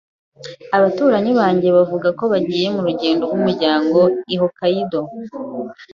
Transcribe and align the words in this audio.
Abaturanyi 0.77 1.31
banjye 1.39 1.67
bavuga 1.77 2.07
ko 2.19 2.23
bagiye 2.33 2.67
mu 2.75 2.81
rugendo 2.87 3.21
rwumuryango 3.25 3.99
i 4.33 4.35
Hokkaido. 4.41 5.01